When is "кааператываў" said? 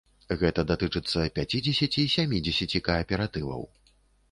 2.91-3.61